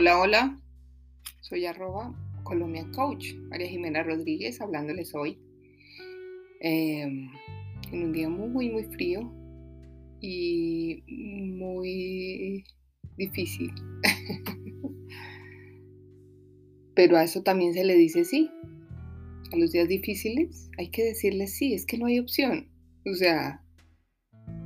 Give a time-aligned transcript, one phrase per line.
[0.00, 0.58] Hola, hola.
[1.42, 5.38] Soy arroba Colombia Coach, María Jimena Rodríguez, hablándoles hoy.
[6.60, 7.28] Em,
[7.92, 9.30] en un día muy, muy frío
[10.22, 12.64] y muy
[13.18, 13.70] difícil.
[16.94, 18.48] Pero a eso también se le dice sí.
[19.52, 22.70] A los días difíciles hay que decirle sí, es que no hay opción.
[23.04, 23.62] O sea,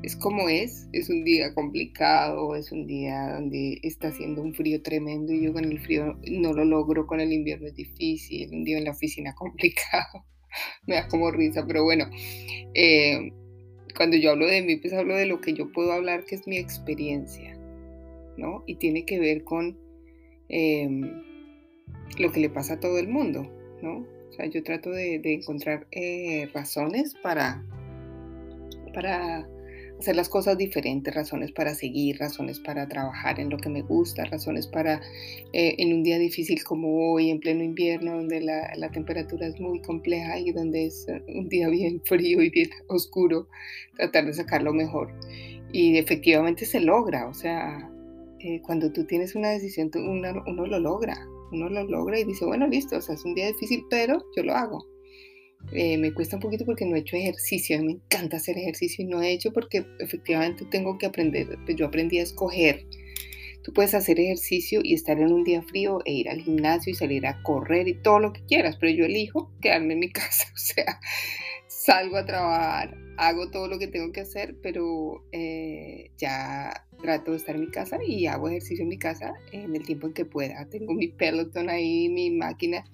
[0.04, 4.82] es como es, es un día complicado, es un día donde está haciendo un frío
[4.82, 8.64] tremendo y yo con el frío no lo logro, con el invierno es difícil, un
[8.64, 10.26] día en la oficina complicado,
[10.86, 12.10] me da como risa, pero bueno,
[12.74, 13.32] eh,
[13.96, 16.46] cuando yo hablo de mí, pues hablo de lo que yo puedo hablar, que es
[16.46, 17.56] mi experiencia,
[18.36, 18.62] ¿no?
[18.66, 19.78] Y tiene que ver con
[20.50, 21.22] em,
[22.18, 24.06] lo que le pasa a todo el mundo, ¿no?
[24.28, 27.64] O sea, yo trato de, encontrar eh, razones para,
[28.92, 29.48] para
[29.98, 34.24] hacer las cosas diferentes, razones para seguir, razones para trabajar en lo que me gusta,
[34.24, 35.00] razones para
[35.52, 39.58] eh, en un día difícil como hoy, en pleno invierno, donde la, la, temperatura es
[39.60, 43.48] muy compleja y donde es eh, un día bien frío y bien oscuro,
[43.96, 45.12] tratar de sacarlo mejor.
[45.72, 47.90] Y efectivamente se logra, o sea,
[48.40, 51.16] eh, cuando tú tienes una decisión, uno lo logra,
[51.50, 54.42] uno lo logra y dice, bueno, listo, o sea, es un día difícil, pero yo
[54.42, 54.93] lo hago.
[55.72, 58.58] Eh, me cuesta un poquito porque no he hecho ejercicio, a mí me encanta hacer
[58.58, 62.86] ejercicio y no he hecho porque efectivamente tengo que aprender, pues yo aprendí a escoger.
[63.62, 66.94] Tú puedes hacer ejercicio y estar en un día frío e ir al gimnasio y
[66.94, 70.46] salir a correr y todo lo que quieras, pero yo elijo quedarme en mi casa,
[70.54, 71.00] o sea,
[71.66, 77.36] salgo a trabajar, hago todo lo que tengo que hacer, pero eh, ya trato de
[77.36, 80.24] estar en mi casa y hago ejercicio en mi casa en el tiempo en que
[80.24, 80.68] pueda.
[80.68, 82.84] Tengo mi peloton ahí, mi máquina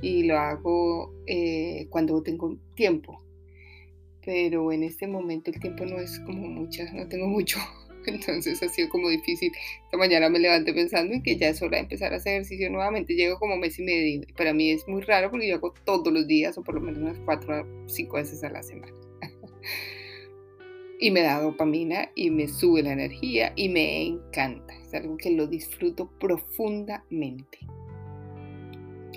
[0.00, 3.22] y lo hago eh, cuando tengo tiempo.
[4.24, 7.58] Pero en este momento el tiempo no es como mucha, no tengo mucho.
[8.06, 9.52] Entonces ha sido como difícil.
[9.84, 12.70] Esta mañana me levanté pensando en que ya es hora de empezar a hacer ejercicio
[12.70, 13.14] nuevamente.
[13.14, 14.22] Llego como mes y medio.
[14.36, 17.00] Para mí es muy raro porque yo hago todos los días o por lo menos
[17.00, 18.92] unas cuatro o cinco veces a la semana.
[21.00, 24.74] Y me da dopamina y me sube la energía y me encanta.
[24.74, 27.58] Es algo que lo disfruto profundamente.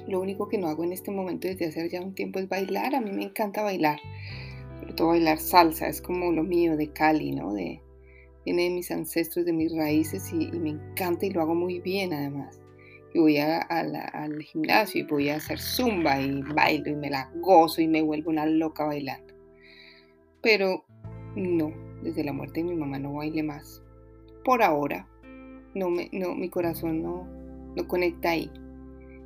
[0.07, 2.95] Lo único que no hago en este momento desde hace ya un tiempo es bailar.
[2.95, 3.99] A mí me encanta bailar.
[4.79, 5.87] Sobre todo bailar salsa.
[5.87, 7.53] Es como lo mío de Cali, ¿no?
[7.53, 7.81] De,
[8.45, 12.13] viene de mis ancestros, de mis raíces y, me encanta y lo hago muy bien
[12.13, 12.59] además.
[13.13, 17.81] Y voy al gimnasio y voy a hacer zumba y bailo y me la gozo
[17.81, 19.30] y me vuelvo una loca bailando.
[20.41, 20.85] Pero
[21.35, 21.71] no,
[22.03, 23.81] desde la muerte de mi mamá no baile más.
[24.43, 25.07] Por ahora,
[25.75, 27.27] no me, no, mi corazón no,
[27.75, 28.49] no conecta ahí.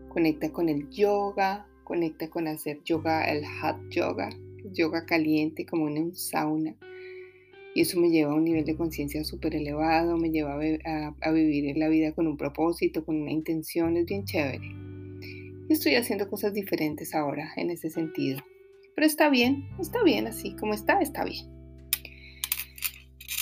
[0.10, 4.30] Conecta con el yoga, conecta con hacer yoga, el hot yoga,
[4.72, 6.76] yoga caliente como en un sauna.
[7.74, 11.78] Y eso me lleva a un nivel de conciencia súper elevado, me lleva a, vivir
[11.78, 14.62] la vida con un propósito, con una intención, es bien chévere.
[15.68, 18.40] estoy haciendo cosas diferentes ahora en ese sentido.
[18.96, 21.56] Pero está bien, está bien así como está, está bien.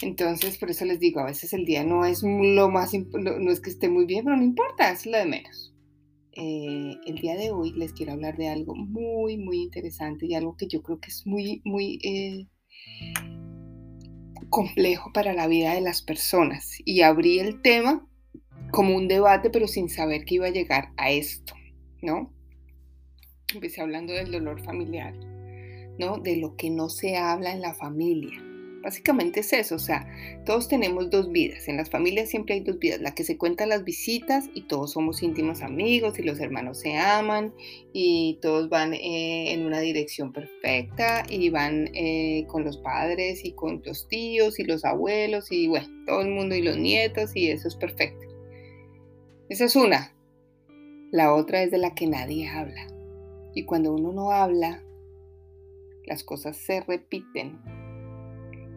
[0.02, 3.62] Entonces, por eso les digo, a veces el día no es lo más, no es
[3.62, 5.74] que esté muy bien, pero no importa, es lo de menos.
[6.34, 10.58] Eh, el día de hoy les quiero hablar de algo muy, muy interesante y algo
[10.58, 12.48] que yo creo que es muy, muy eh,
[14.50, 16.78] complejo para la vida de las personas.
[16.84, 18.06] Y abrí el tema
[18.72, 21.54] como un debate, pero sin saber que iba a llegar a esto,
[22.02, 22.34] ¿no?
[23.54, 25.14] Empecé hablando del dolor familiar,
[25.98, 28.42] De lo que no se habla en la familia
[28.84, 30.06] Básicamente es eso, o sea,
[30.46, 31.70] todos tenemos dos vidas.
[31.70, 34.92] En las familias siempre hay dos vidas, la que se cuenta las visitas y todos
[34.92, 37.54] somos íntimos amigos y los hermanos se aman
[37.94, 43.54] y todos van eh, en una dirección perfecta y van eh, con los padres y
[43.54, 47.52] con los tíos y los abuelos y bueno, todo el mundo y los nietos y
[47.52, 48.28] eso es perfecto.
[49.48, 50.14] Esa es una.
[51.10, 52.86] La otra es de la que nadie habla.
[53.56, 54.83] Y cuando uno no habla,
[56.06, 57.60] las cosas se repiten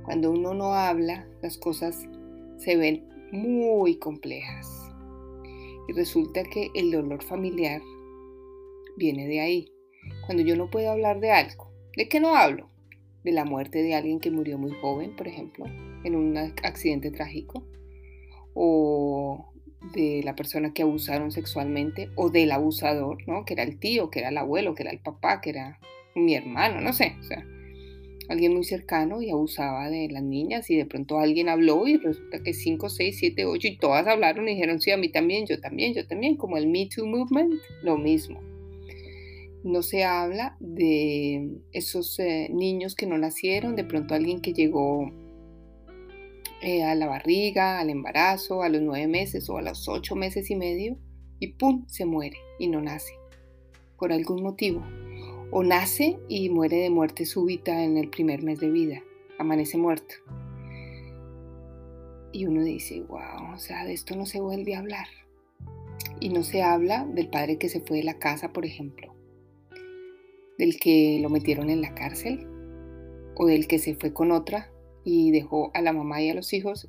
[0.06, 2.08] cuando uno no habla, las cosas
[2.58, 4.68] se ven muy complejas.
[5.88, 7.82] Y resulta que el dolor familiar
[8.96, 9.72] viene de ahí.
[10.26, 12.70] Cuando yo no puedo hablar de algo, ¿de qué no hablo?
[13.24, 15.64] De la muerte de alguien que murió muy joven, por ejemplo,
[16.04, 17.66] en un accidente trágico,
[18.54, 19.52] o
[19.92, 23.44] de la persona que abusaron sexualmente, o del abusador, ¿no?
[23.44, 25.80] Que era el tío, que era el abuelo, que era el papá, que era
[26.16, 27.16] mi hermano, no sé.
[27.20, 27.46] O sea,
[28.28, 32.42] alguien muy cercano y abusaba de las niñas y de pronto alguien habló y resulta
[32.42, 35.60] que 5, 6, 7, 8 y todas hablaron y dijeron, sí, a mí también, yo
[35.60, 38.40] también, yo también, como el Me Too Movement, lo mismo.
[39.62, 45.10] No se habla de esos eh, niños que no nacieron, de pronto alguien que llegó
[46.62, 50.50] eh, a la barriga, al embarazo, a los nueve meses o a los ocho meses
[50.50, 50.96] y medio
[51.38, 51.84] y ¡pum!
[51.88, 53.12] se muere y no nace,
[53.98, 54.82] por algún motivo.
[55.50, 59.02] O nace y muere de muerte súbita en el primer mes de vida,
[59.38, 60.14] amanece muerto.
[62.32, 65.06] Y uno dice, wow, o sea, de esto no se vuelve a hablar.
[66.20, 69.14] Y no se habla del padre que se fue de la casa, por ejemplo,
[70.58, 72.46] del que lo metieron en la cárcel,
[73.36, 74.70] o del que se fue con otra
[75.04, 76.88] y dejó a la mamá y a los hijos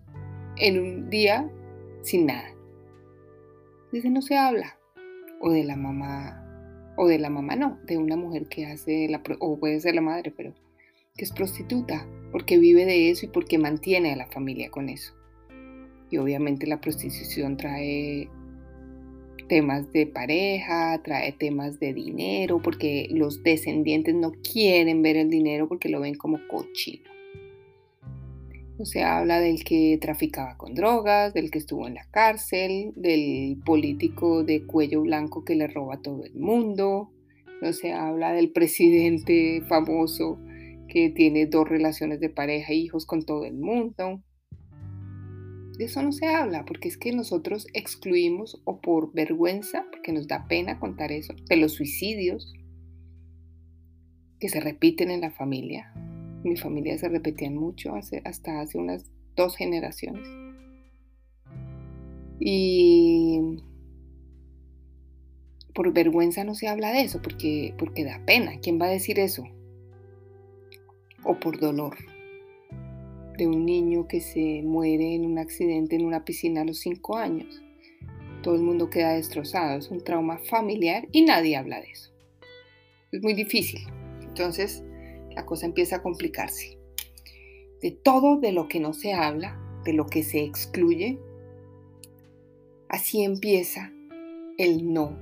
[0.57, 1.51] en un día
[2.01, 2.49] sin nada.
[3.91, 4.79] Dice, no se habla.
[5.39, 6.46] O de la mamá,
[6.97, 10.01] o de la mamá no, de una mujer que hace, la, o puede ser la
[10.01, 10.53] madre, pero
[11.15, 15.13] que es prostituta, porque vive de eso y porque mantiene a la familia con eso.
[16.09, 18.29] Y obviamente la prostitución trae
[19.47, 25.67] temas de pareja, trae temas de dinero, porque los descendientes no quieren ver el dinero
[25.67, 27.16] porque lo ven como cochino.
[28.83, 34.43] Se habla del que traficaba con drogas, del que estuvo en la cárcel, del político
[34.43, 37.11] de cuello blanco que le roba a todo el mundo.
[37.61, 40.39] No se habla del presidente famoso
[40.87, 44.21] que tiene dos relaciones de pareja, hijos con todo el mundo.
[45.77, 50.27] De eso no se habla, porque es que nosotros excluimos o por vergüenza, porque nos
[50.27, 52.53] da pena contar eso, de los suicidios
[54.39, 55.91] que se repiten en la familia,
[56.43, 59.05] mi familia se repetían mucho hasta hace unas
[59.35, 60.27] dos generaciones.
[62.39, 63.61] Y
[65.73, 68.59] por vergüenza no se habla de eso, porque, porque da pena.
[68.61, 69.43] ¿Quién va a decir eso?
[71.23, 71.95] O por dolor
[73.37, 77.17] de un niño que se muere en un accidente en una piscina a los cinco
[77.17, 77.61] años.
[78.41, 82.11] Todo el mundo queda destrozado, es un trauma familiar y nadie habla de eso.
[83.11, 83.81] Es muy difícil.
[84.21, 84.83] Entonces,
[85.37, 86.79] la cosa empieza a complicarse.
[87.79, 89.55] De todo de lo que no se habla,
[89.85, 91.19] de lo que se excluye,
[92.89, 93.93] así empieza
[94.57, 95.15] el no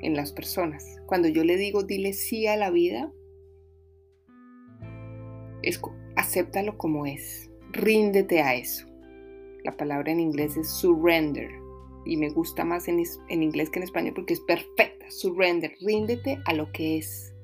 [0.00, 0.84] en las personas.
[1.06, 3.12] Cuando yo le digo dile sí a la vida,
[5.62, 5.80] es,
[6.14, 8.86] acéptalo como es, ríndete a eso.
[9.64, 11.50] La palabra en inglés es surrender
[12.06, 15.10] y me gusta más en, en inglés que en español porque es perfecta.
[15.10, 17.34] Surrender, ríndete a lo que es.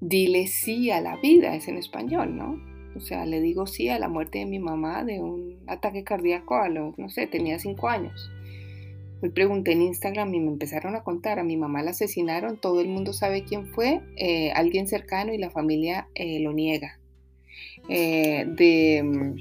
[0.00, 2.60] Dile sí a la vida, es en español, ¿no?
[2.96, 6.56] O sea, le digo sí a la muerte de mi mamá de un ataque cardíaco
[6.56, 8.30] a los, no sé, tenía cinco años.
[9.20, 12.80] Hoy pregunté en Instagram y me empezaron a contar, a mi mamá la asesinaron, todo
[12.80, 17.00] el mundo sabe quién fue, eh, alguien cercano y la familia eh, lo niega.
[17.88, 19.36] Eh, de, mm,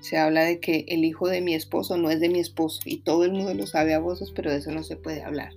[0.00, 2.98] se habla de que el hijo de mi esposo no es de mi esposo y
[2.98, 5.52] todo el mundo lo sabe a voces, pero de eso no se puede hablar.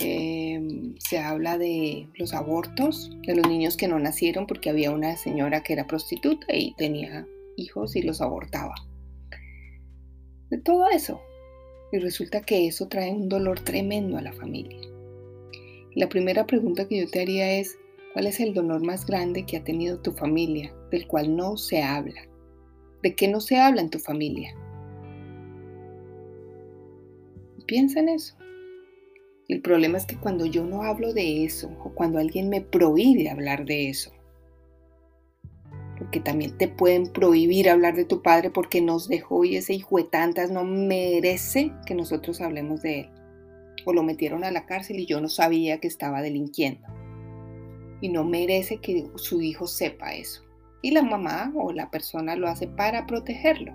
[0.00, 5.16] Em, se habla de los abortos, de los niños que no nacieron porque había una
[5.16, 7.26] señora que era prostituta y tenía
[7.56, 8.74] hijos y los abortaba.
[10.50, 11.20] De todo eso.
[11.92, 14.80] Y resulta que eso trae un dolor tremendo a la familia.
[15.94, 17.78] La primera pregunta que yo te haría es,
[18.12, 21.82] ¿cuál es el dolor más grande que ha tenido tu familia, del cual no se
[21.82, 22.28] habla?
[23.02, 24.56] ¿De qué no se habla en tu familia?
[27.66, 28.34] Piensa en eso.
[29.46, 33.28] El problema es que cuando yo no hablo de eso o cuando alguien me prohíbe
[33.28, 34.10] hablar de eso,
[35.98, 39.98] porque también te pueden prohibir hablar de tu padre porque nos dejó y ese hijo
[39.98, 43.10] de tantas no merece que nosotros hablemos de él.
[43.84, 46.86] O lo metieron a la cárcel y yo no sabía que estaba delinquiendo.
[48.00, 50.42] Y no merece que su hijo sepa eso.
[50.80, 53.74] Y la mamá o la persona lo hace para protegerlo.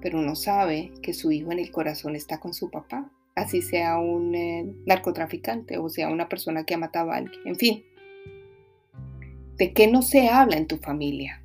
[0.00, 3.98] Pero no sabe que su hijo en el corazón está con su papá así sea
[3.98, 7.84] un eh, narcotraficante o sea una persona que ha matado a alguien, en fin.
[9.56, 11.42] ¿De qué no se habla en tu familia?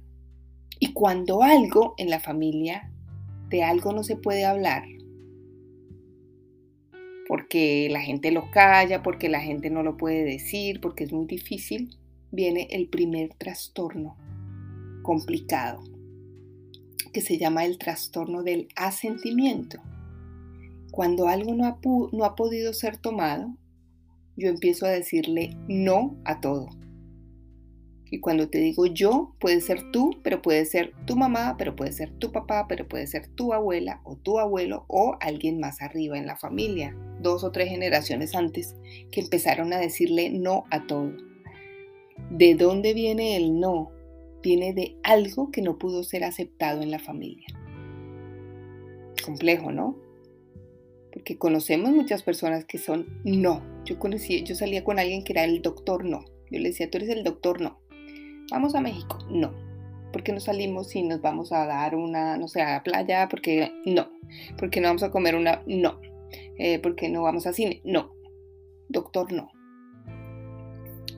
[0.80, 2.92] Y cuando algo en la familia,
[3.50, 4.84] de algo no se puede hablar,
[7.28, 11.26] porque la gente lo calla, porque la gente no lo puede decir, porque es muy
[11.26, 11.98] difícil,
[12.32, 14.18] viene el primer trastorno
[15.04, 15.82] complicado,
[17.14, 19.80] que se llama el trastorno del asentimiento.
[20.94, 21.80] Cuando algo no ha,
[22.12, 23.58] no ha podido ser tomado,
[24.36, 26.70] yo empiezo a decirle no a todo.
[28.12, 31.94] Y cuando te digo yo, puede ser tú, pero puede ser tu mamá, pero puede
[31.94, 36.16] ser tu papá, pero puede ser tu abuela o tu abuelo o alguien más arriba
[36.16, 38.76] en la familia, dos o tres generaciones antes,
[39.10, 41.12] que empezaron a decirle no a todo.
[42.30, 43.90] ¿De dónde viene el no?
[44.44, 47.48] Viene de algo que no pudo ser aceptado en la familia.
[49.26, 50.13] Complejo, ¿no?
[51.14, 53.62] Porque conocemos muchas personas que son no.
[53.86, 56.26] Yo conocí, yo salía con alguien que era el doctor no.
[56.50, 57.80] Yo le decía, tú eres el doctor no.
[58.52, 59.54] Vamos a México, no.
[60.14, 63.28] ¿por qué no salimos y nos vamos a dar una, no sé, a la playa?
[63.28, 64.10] Porque no.
[64.58, 65.62] ¿Por qué no vamos a comer una?
[65.66, 66.00] No.
[66.58, 67.82] Eh, ¿Por qué no vamos a cine?
[67.84, 68.16] No.
[68.88, 69.52] Doctor, no.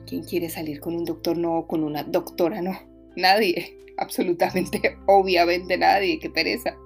[0.06, 2.72] ¿Quién quiere salir con un doctor no o con una doctora no?
[3.14, 3.76] Nadie.
[3.98, 6.18] Absolutamente, obviamente nadie.
[6.18, 6.76] Qué pereza.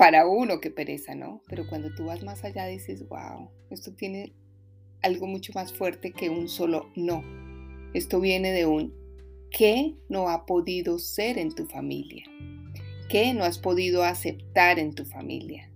[0.00, 1.42] Para uno, qué pereza, ¿no?
[1.46, 4.32] Pero cuando tú vas más allá dices, wow, esto tiene
[5.02, 7.22] algo mucho más fuerte que un solo no.
[7.92, 8.94] Esto viene de un
[9.50, 12.24] ¿qué no ha podido ser en tu familia?
[13.10, 15.70] ¿Qué no has podido aceptar en tu familia?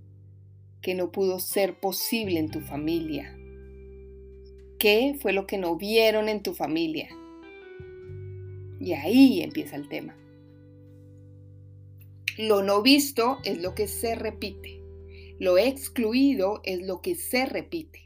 [0.80, 3.36] ¿Qué no pudo ser posible en tu familia?
[4.78, 7.10] ¿Qué fue lo que no vieron en tu familia?
[8.80, 10.16] Y ahí empieza el tema.
[12.38, 14.80] Lo no visto es lo que se repite.
[15.38, 18.04] Lo excluido es lo que se repite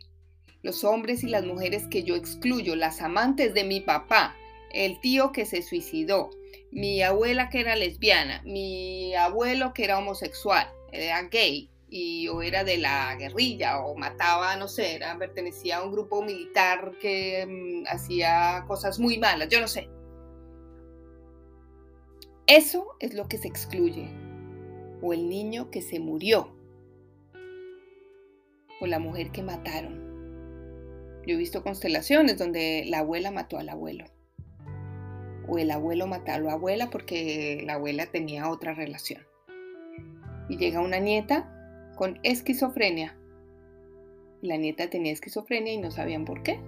[0.62, 4.36] los hombres y las mujeres que yo excluyo, las amantes de mi papá,
[4.72, 6.30] el tío que se suicidó,
[6.70, 12.64] mi abuela que era lesbiana, mi abuelo que era homosexual, era gay y o era
[12.64, 17.86] de la guerrilla o mataba, no sé, era, pertenecía a un grupo militar que mm,
[17.86, 19.88] hacía cosas muy malas, yo no sé.
[22.48, 24.08] Eso es lo que se excluye.
[25.00, 26.52] O el niño que se murió.
[28.80, 30.08] O la mujer que mataron
[31.28, 34.06] yo he visto constelaciones donde la abuela mató al abuelo.
[35.46, 39.26] O el abuelo mató a la abuela porque la abuela tenía otra relación.
[40.48, 43.14] Y llega una nieta con esquizofrenia.
[44.40, 46.60] La nieta tenía esquizofrenia y no sabían por qué.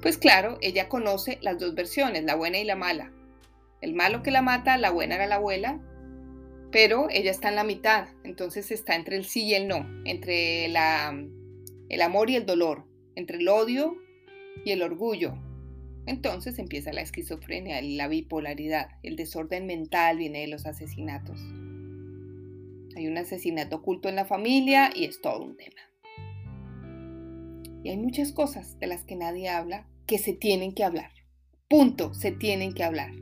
[0.00, 3.12] Pues claro, ella conoce las dos versiones, la buena y la mala.
[3.80, 5.80] El malo que la mata, la buena era la abuela,
[6.70, 10.68] pero ella está en la mitad, entonces está entre el sí y el no, entre
[10.68, 11.16] la,
[11.88, 13.96] el amor y el dolor, entre el odio
[14.64, 15.34] y el orgullo.
[16.06, 21.40] Entonces empieza la esquizofrenia, la bipolaridad, el desorden mental viene de los asesinatos.
[22.96, 25.80] Hay un asesinato oculto en la familia y es todo un tema.
[27.84, 31.12] Y hay muchas cosas de las que nadie habla que se tienen que hablar.
[31.68, 33.12] Punto, se tienen que hablar.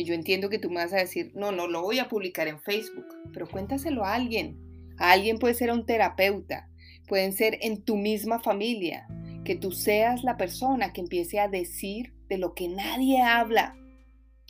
[0.00, 2.48] Y yo entiendo que tú me vas a decir, no, no lo voy a publicar
[2.48, 3.04] en Facebook,
[3.34, 4.58] pero cuéntaselo a alguien.
[4.96, 6.70] A alguien puede ser un terapeuta,
[7.06, 9.06] pueden ser en tu misma familia,
[9.44, 13.76] que tú seas la persona que empiece a decir de lo que nadie habla,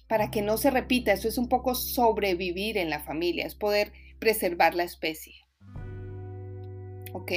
[0.06, 1.12] para que no se repita.
[1.12, 5.34] Eso es un poco sobrevivir en la familia, es poder preservar la especie.
[7.12, 7.32] ¿Ok?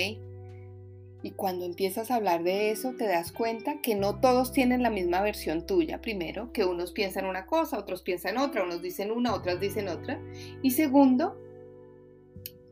[1.24, 4.90] Y cuando empiezas a hablar de eso, te das cuenta que no todos tienen la
[4.90, 6.02] misma versión tuya.
[6.02, 10.22] Primero, que unos piensan una cosa, otros piensan otra, unos dicen una, otras dicen otra.
[10.62, 11.40] Y segundo,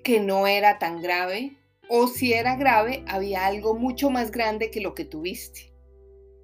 [0.04, 4.82] que no era tan grave o si era grave, había algo mucho más grande que
[4.82, 5.72] lo que tuviste.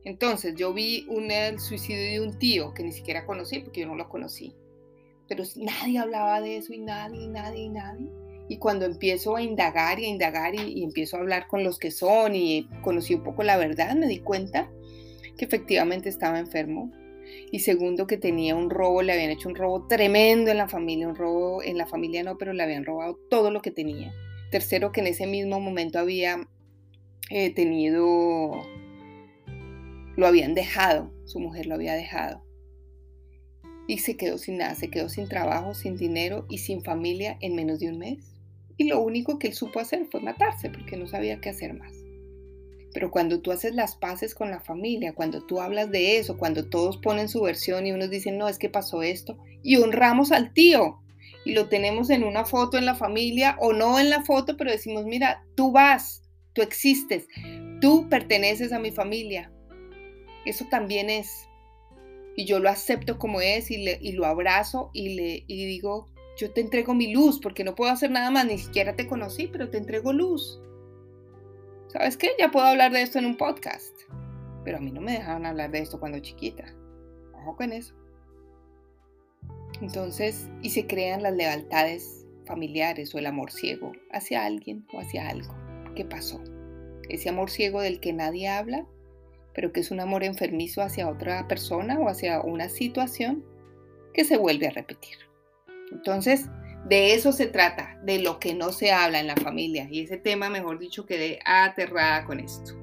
[0.05, 3.87] Entonces yo vi un, el suicidio de un tío que ni siquiera conocí porque yo
[3.87, 4.55] no lo conocí.
[5.27, 8.07] Pero nadie hablaba de eso y nadie, nadie, nadie.
[8.49, 11.91] Y cuando empiezo a indagar y a indagar y, empiezo a hablar con los que
[11.91, 14.71] son y conocí un poco la verdad, me di cuenta
[15.37, 16.91] que efectivamente estaba enfermo.
[17.51, 21.07] Y segundo, que tenía un robo, le habían hecho un robo tremendo en la familia,
[21.07, 24.13] un robo en la familia no, pero le habían robado todo lo que tenía
[24.49, 26.47] Tercero, que en ese mismo momento había
[27.29, 28.51] eh, tenido,
[30.15, 32.43] lo habían dejado, su mujer lo había dejado.
[33.87, 37.55] Y se quedó sin nada, se quedó sin trabajo, sin dinero y sin familia en
[37.55, 38.26] menos de un mes.
[38.77, 41.93] Y lo único que él supo hacer fue matarse porque no sabía qué hacer más.
[42.93, 46.69] Pero cuando tú haces las paces con la familia, cuando tú hablas de eso, cuando
[46.69, 50.53] todos ponen su versión y unos dicen, no, es que pasó esto, y honramos al
[50.53, 51.00] tío,
[51.46, 54.72] y lo tenemos en una foto en la familia o no en la foto, pero
[54.72, 57.27] decimos, mira, tú vas, tú existes,
[57.79, 59.51] tú perteneces a mi familia.
[60.46, 61.48] Eso también es.
[62.36, 66.10] Y yo lo acepto como es y, le, y lo abrazo y le y digo,
[66.38, 69.48] yo te entrego mi luz porque no puedo hacer nada más, ni siquiera te conocí,
[69.48, 70.62] pero te entrego luz.
[71.88, 72.29] ¿Sabes qué?
[72.38, 73.96] Ya puedo hablar de esto en un podcast.
[74.63, 76.65] Pero a mí no me dejaron hablar de esto cuando chiquita.
[77.34, 77.96] Ojo con eso.
[79.82, 85.29] Entonces, y se crean las lealtades familiares o el amor ciego hacia alguien o hacia
[85.29, 85.56] algo.
[85.96, 86.41] ¿Qué pasó?
[87.10, 88.86] Ese amor ciego del que nadie habla,
[89.53, 93.44] pero que es un amor enfermizo hacia otra persona o hacia una situación
[94.13, 95.26] que se vuelve a repetir.
[95.91, 96.46] Entonces,
[96.88, 99.88] de eso se trata, de lo que no se habla en la familia.
[99.89, 102.77] Y ese tema, mejor dicho, quedé aterrada con esto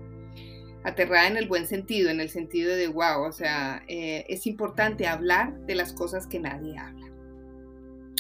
[0.85, 5.07] aterrada en el buen sentido, en el sentido de, wow, o sea, eh, es importante
[5.07, 7.11] hablar de las cosas que nadie habla.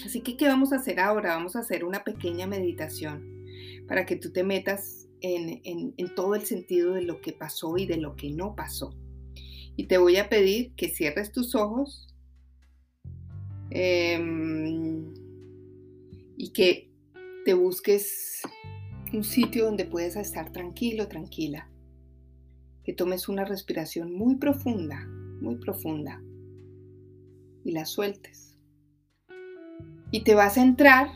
[0.04, 1.34] Así que, ¿qué vamos a hacer ahora?
[1.34, 3.44] Vamos a hacer una pequeña meditación
[3.86, 7.86] para que tú te metas en, en todo el sentido de lo que pasó y
[7.86, 8.94] de lo que no pasó.
[9.76, 12.13] Y te voy a pedir que cierres tus ojos
[13.70, 15.12] Em,
[16.36, 16.90] y que
[17.44, 18.42] te busques
[19.12, 21.70] un sitio donde puedas estar tranquilo, tranquila.
[22.84, 25.06] Que tomes una respiración muy profunda,
[25.40, 26.20] muy profunda
[27.64, 28.58] y la sueltes.
[30.10, 31.08] Y te vas a entrar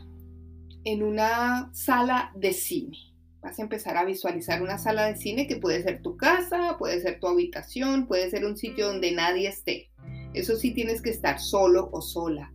[0.84, 2.96] en una sala de cine.
[3.40, 7.00] Vas a empezar a visualizar una sala de cine que puede ser tu casa, puede
[7.00, 9.90] ser tu habitación, puede ser un sitio donde nadie esté.
[10.38, 12.52] Eso sí tienes que estar solo o sola.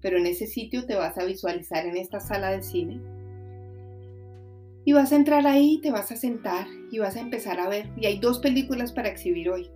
[0.00, 3.00] Pero en ese sitio te vas a visualizar en esta sala de cine.
[4.84, 7.88] Y vas a entrar ahí, te vas a sentar y vas a empezar a ver.
[7.96, 9.70] Y hay dos películas para exhibir hoy.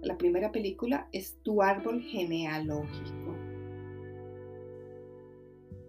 [0.00, 3.36] La primera película es Tu árbol genealógico.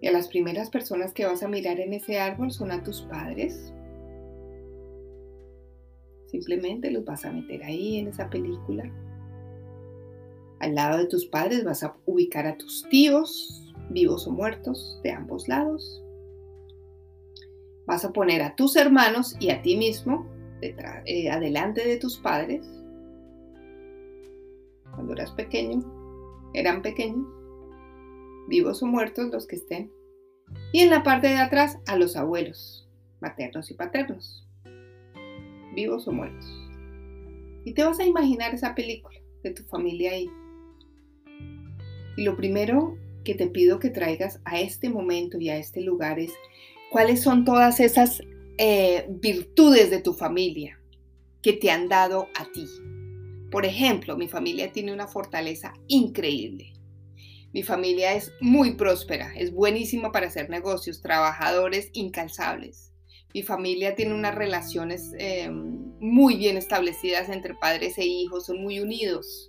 [0.01, 3.03] Y a las primeras personas que vas a mirar en ese árbol son a tus
[3.03, 3.73] padres.
[6.27, 8.91] Simplemente los vas a meter ahí en esa película.
[10.69, 15.11] Al lado de tus padres vas a ubicar a tus tíos, vivos o muertos, de
[15.11, 16.03] ambos lados.
[17.87, 20.29] Vas a poner a tus hermanos y a ti mismo
[20.61, 22.63] detrás, eh, adelante de tus padres
[24.93, 25.81] cuando eras pequeño,
[26.53, 27.25] eran pequeños,
[28.47, 29.91] vivos o muertos los que estén.
[30.71, 32.87] Y en la parte de atrás a los abuelos,
[33.21, 34.47] maternos y paternos,
[35.73, 36.45] vivos o muertos.
[37.65, 40.29] Y te vas a imaginar esa película de tu familia ahí.
[42.19, 46.19] Y lo primero que te pido que traigas a este momento y a este lugar
[46.19, 46.33] es
[46.91, 48.21] cuáles son todas esas
[48.57, 50.81] eh, virtudes de tu familia
[51.41, 52.65] que te han dado a ti.
[53.49, 56.73] Por ejemplo, mi familia tiene una fortaleza increíble.
[57.53, 62.91] Mi familia es muy próspera, es buenísima para hacer negocios, trabajadores incansables.
[63.33, 68.81] Mi familia tiene unas relaciones em, muy bien establecidas entre padres e hijos, son muy
[68.81, 69.48] unidos.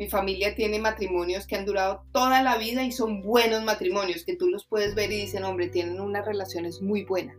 [0.00, 4.34] Mi familia tiene matrimonios que han durado toda la vida y son buenos matrimonios, que
[4.34, 7.36] tú los puedes ver y dicen, hombre, tienen unas relaciones muy buenas.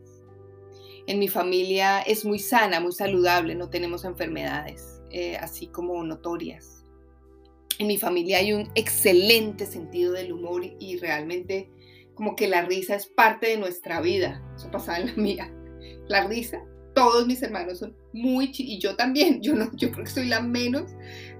[1.07, 5.01] En mi familia es muy sana, muy saludable, no tenemos enfermedades.
[5.09, 6.85] Eh, así como notorias.
[7.79, 11.71] En mi familia hay un excelente sentido del humor y realmente
[12.13, 14.39] como que la risa es parte de nuestra vida.
[14.55, 15.51] Eso pasaba en la mía.
[16.07, 19.41] La risa, todos mis hermanos son muy y yo también.
[19.41, 20.91] Yo no, yo creo que soy la menos,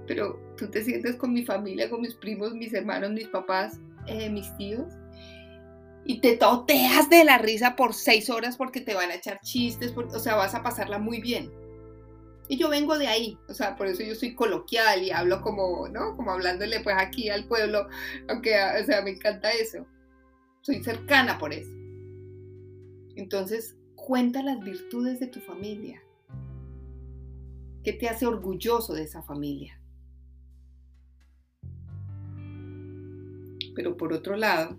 [0.06, 4.30] pero tú te sientes con mi familia, con mis primos, mis hermanos, mis papás, eh,
[4.30, 4.92] mis tíos
[6.04, 9.94] y te toteas de la risa por seis horas porque te van a echar chistes,
[9.96, 11.52] o sea, vas a pasarla muy bien.
[12.48, 15.88] Y yo vengo de ahí, o sea, por eso yo soy coloquial y hablo como,
[15.88, 16.16] ¿no?
[16.16, 17.86] Como hablándole pues aquí al pueblo,
[18.28, 19.86] aunque, o sea, me encanta eso.
[20.60, 21.70] Soy cercana por eso.
[23.14, 26.02] Entonces, cuenta las virtudes de tu familia.
[27.84, 29.78] ¿Qué te hace orgulloso de esa familia?
[33.74, 34.76] Pero por otro lado,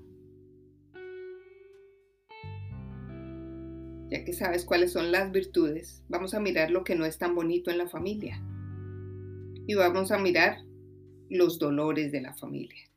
[4.09, 7.33] ya que sabes cuáles son las virtudes, vamos a mirar lo que no es tan
[7.33, 8.41] bonito en la familia.
[9.65, 10.57] Y vamos a mirar
[11.29, 12.89] los dolores de la familia.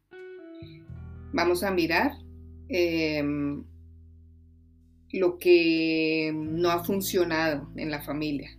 [1.32, 2.12] Vamos a mirar
[2.68, 3.64] em,
[5.12, 8.50] lo que no ha funcionado en la familia.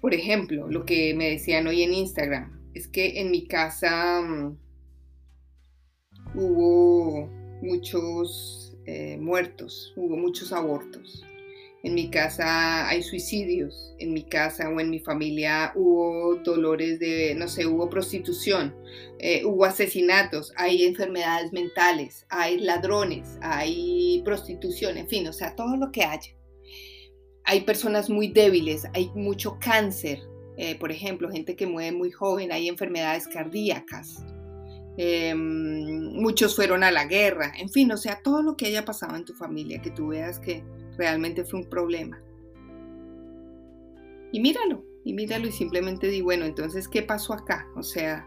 [0.00, 4.56] Por ejemplo, lo que me decían hoy en Instagram, es que en mi casa mm,
[6.34, 7.26] hubo
[7.62, 11.24] muchos eh, muertos, hubo muchos abortos.
[11.82, 17.34] En mi casa hay suicidios, en mi casa o en mi familia hubo dolores de,
[17.34, 18.74] no sé, hubo prostitución,
[19.18, 25.76] eh, hubo asesinatos, hay enfermedades mentales, hay ladrones, hay prostitución, en fin, o sea, todo
[25.76, 26.36] lo que haya.
[27.44, 30.20] Hay personas muy débiles, hay mucho cáncer,
[30.58, 34.22] eh, por ejemplo, gente que muere muy joven, hay enfermedades cardíacas,
[35.02, 39.16] Em, muchos fueron a la guerra, en fin, o sea, todo lo que haya pasado
[39.16, 40.62] en tu familia, que tú veas que
[40.96, 42.22] realmente fue un problema.
[44.32, 47.66] Y míralo, y míralo y simplemente di, bueno, entonces, ¿qué pasó acá?
[47.76, 48.26] O sea,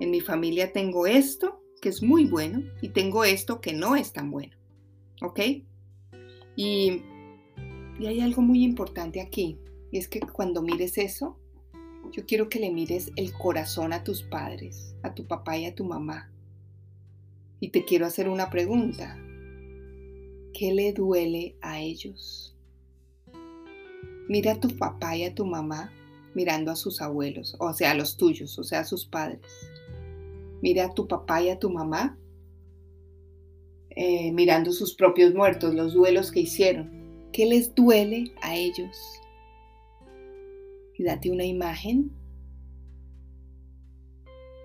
[0.00, 4.12] en mi familia tengo esto que es muy bueno y tengo esto que no es
[4.12, 4.56] tan bueno.
[5.22, 5.40] ¿Ok?
[6.56, 7.02] Y,
[7.98, 9.58] y hay algo muy importante aquí,
[9.90, 11.38] y es que cuando mires eso,
[12.12, 15.74] yo quiero que le mires el corazón a tus padres, a tu papá y a
[15.74, 16.30] tu mamá.
[17.60, 19.18] Y te quiero hacer una pregunta.
[20.58, 22.56] ¿Qué le duele a ellos?
[24.28, 25.92] Mira a tu papá y a tu mamá
[26.34, 29.42] mirando a sus abuelos, o sea, a los tuyos, o sea, a sus padres.
[30.62, 32.18] Mira a tu papá y a tu mamá
[33.90, 36.90] eh, mirando sus propios muertos, los duelos que hicieron.
[37.32, 38.96] ¿Qué les duele a ellos?
[40.98, 42.10] y date una imagen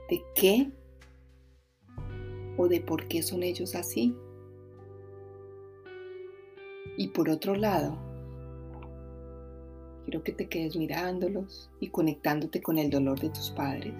[0.09, 0.71] de qué
[2.57, 4.15] o de por qué son ellos así.
[7.01, 7.97] Y por otro lado,
[10.03, 13.95] quiero que te quedes mirándolos y conectándote con el dolor de tus padres.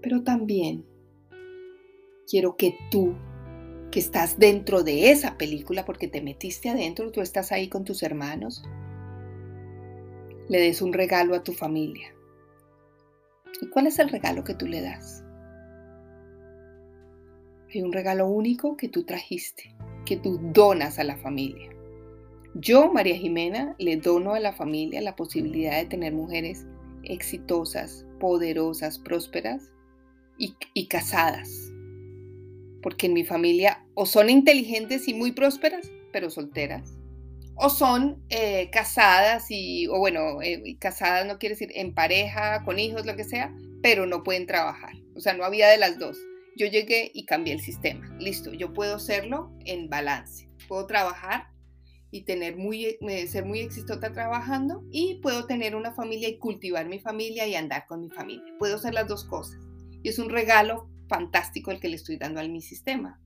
[0.00, 0.84] Pero también
[2.30, 3.16] quiero que tú,
[3.90, 8.04] que estás dentro de esa película, porque te metiste adentro, tú estás ahí con tus
[8.04, 8.62] hermanos,
[10.48, 12.14] le des un regalo a tu familia.
[13.60, 15.24] ¿Y cuál es el regalo que tú le das?
[17.74, 21.70] Hay un regalo único que tú trajiste, que tú donas a la familia.
[22.54, 26.66] Yo, María Jimena, le dono a la familia la posibilidad de tener mujeres
[27.02, 29.72] exitosas, poderosas, prósperas
[30.38, 31.72] y, casadas.
[32.80, 36.96] Porque en mi familia o son inteligentes y muy prósperas, pero solteras,
[37.56, 42.78] o son eh, casadas y, o bueno, eh, casadas no quiere decir en pareja, con
[42.78, 44.92] hijos, lo que sea, pero no pueden trabajar.
[45.16, 46.18] O sea, no había de las dos.
[46.56, 48.06] Yo llegué y cambié el sistema.
[48.18, 50.48] Listo, yo puedo hacerlo en balance.
[50.68, 51.48] Puedo trabajar
[52.10, 56.86] y tener muy, eh, ser muy exitosa trabajando y puedo tener una familia y cultivar
[56.86, 58.54] mi familia y andar con mi familia.
[58.58, 59.58] Puedo hacer las dos cosas.
[60.02, 63.20] Y es un regalo fantástico el que le estoy dando a mi sistema,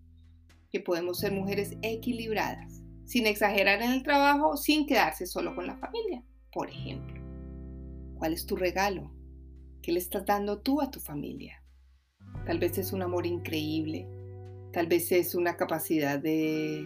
[0.71, 5.77] que podemos ser mujeres equilibradas sin exagerar en el trabajo, sin quedarse solo con la
[5.77, 7.23] familia, por ejemplo.
[8.19, 9.11] ¿Cuál es tu regalo?
[9.83, 11.58] ¿Qué le estás dando tú a tu familia?
[12.49, 14.07] Tal vez es un amor increíble,
[14.73, 16.83] tal vez es una capacidad de,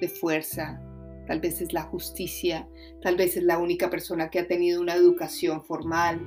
[0.00, 0.82] de fuerza,
[1.28, 2.68] tal vez es la justicia,
[3.02, 6.20] tal vez es la única persona que ha tenido una educación formal,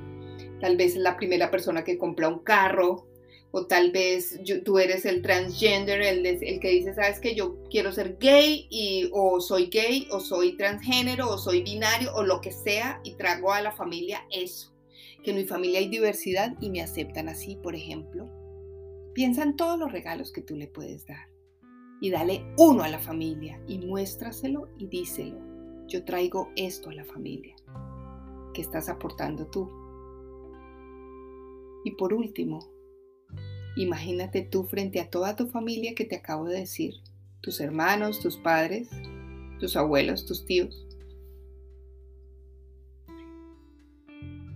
[0.62, 3.06] tal vez es la primera persona que compra un carro,
[3.50, 7.92] o tal vez tú eres el transgender, el, el, que dice, sabes que yo quiero
[7.92, 12.50] ser gay y, o soy gay o soy transgénero o soy binario o lo que
[12.50, 14.72] sea y trago a la familia eso,
[15.22, 18.39] que en mi familia hay diversidad y me aceptan así, por ejemplo.
[19.14, 21.28] Piensa en todos los regalos que tú le puedes dar
[22.00, 25.38] y dale uno a la familia y muéstraselo y díselo.
[25.86, 27.54] Yo traigo esto a la familia.
[28.54, 29.70] ¿Qué estás aportando tú?
[31.84, 32.60] Y por último,
[33.76, 36.94] Imagínate tú frente a toda tu familia que te acabo de decir,
[37.40, 38.88] tus hermanos, tus padres,
[39.60, 40.86] tus abuelos, tus tíos.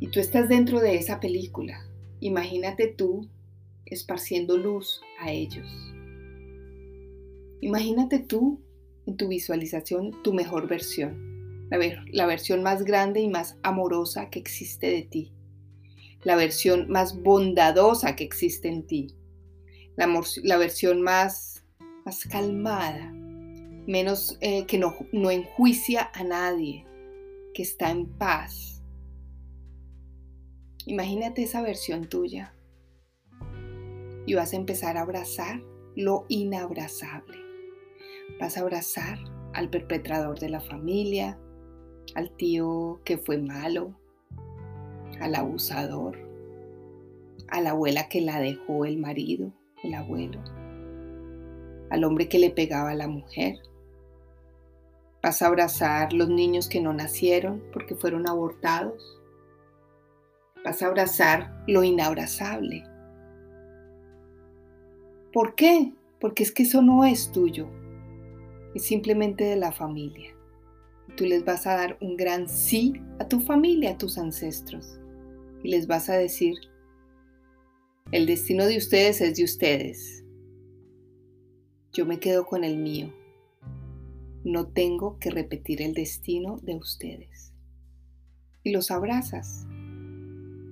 [0.01, 1.87] Y tú estás dentro de esa película.
[2.21, 3.29] Imagínate tú
[3.87, 5.69] esparciendo luz a ellos.
[7.61, 8.61] Imagínate tú
[9.07, 11.79] en tu visualización tu mejor versión, la,
[12.13, 15.33] la versión más grande y más amorosa que existe de ti
[16.25, 19.15] la versión más bondadosa que existe en ti,
[19.97, 21.65] la, versión más,
[22.05, 23.13] más calmada,
[23.87, 26.87] menos eh, que no, no enjuicia a nadie,
[27.53, 28.83] que está en paz.
[30.87, 32.55] Imagínate esa versión tuya
[34.27, 35.61] y vas a empezar a abrazar
[35.97, 37.39] lo inabrazable.
[38.41, 39.19] Vas a abrazar
[39.53, 41.39] al perpetrador de la familia,
[42.15, 43.95] al tío que fue malo,
[45.21, 46.19] al abusador,
[47.49, 50.41] a la abuela que la dejó el marido, el abuelo,
[51.91, 53.57] al hombre que le pegaba a la mujer.
[55.23, 59.21] Vas a abrazar los niños que no nacieron porque fueron abortados.
[60.65, 62.85] Vas a abrazar lo inabrazable.
[65.35, 65.93] ¿Por qué?
[66.21, 67.69] Porque es que eso no es tuyo,
[68.73, 70.33] es simplemente de la familia.
[71.17, 75.01] Tú les vas a dar un gran sí a tu familia, a tus ancestros
[75.65, 76.55] y les vas a decir,
[78.13, 80.25] el destino de ustedes es de ustedes.
[81.93, 83.13] Yo me quedo con el mío.
[84.45, 87.53] No tengo que repetir el destino de ustedes.
[88.63, 89.67] Y los abrazas,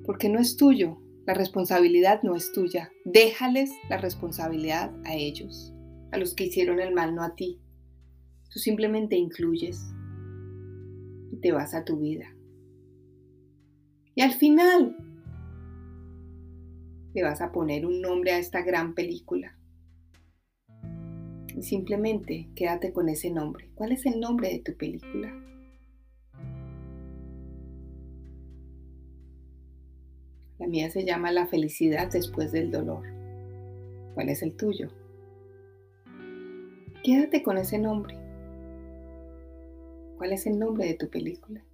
[0.05, 2.91] porque no es tuyo, la responsabilidad no es tuya.
[3.05, 5.73] Déjales la responsabilidad a ellos,
[6.11, 7.61] a los que hicieron el mal, no a ti.
[8.53, 9.81] Tú simplemente incluyes
[11.31, 12.35] y te vas a tu vida.
[14.15, 14.97] Y al final
[17.15, 19.57] le vas a poner un nombre a esta gran película.
[21.57, 23.71] Y simplemente quédate con ese nombre.
[23.75, 25.42] ¿Cuál es el nombre de tu película?
[30.63, 33.03] La mía se llama La felicidad después del dolor.
[34.15, 34.91] ¿Cuál es el tuyo?
[37.03, 38.17] Quédate con ese nombre.
[40.19, 41.65] ¿Cuál es el nombre de tu película?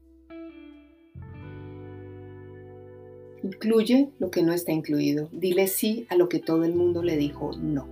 [3.42, 5.28] Incluye lo que no está incluido.
[5.32, 7.86] Dile sí a lo que todo el mundo le dijo no.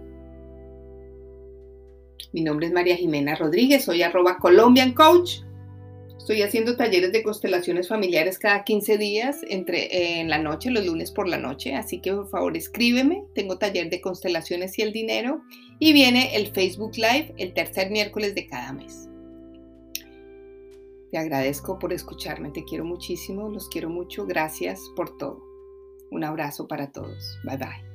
[2.33, 5.43] Mi nombre es María Jimena Rodríguez, soy arroba Colombian Coach.
[6.27, 11.13] Estoy haciendo talleres de constelaciones familiares cada 15 días entre, en la noche, los lunes
[11.13, 11.77] por la noche.
[11.77, 13.23] Así que por favor escríbeme.
[13.33, 15.43] Tengo taller de constelaciones y el dinero.
[15.79, 19.09] Y viene el Facebook Live el tercer miércoles de cada mes.
[21.13, 22.51] Te agradezco por escucharme.
[22.51, 23.49] Te quiero muchísimo.
[23.49, 24.27] Los quiero mucho.
[24.27, 25.41] Gracias por todo.
[26.11, 27.39] Un abrazo para todos.
[27.45, 27.86] Bye bye.